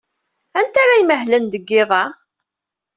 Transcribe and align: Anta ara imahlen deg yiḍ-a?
Anta 0.59 0.79
ara 0.83 1.01
imahlen 1.01 1.45
deg 1.49 1.63
yiḍ-a? 1.71 2.03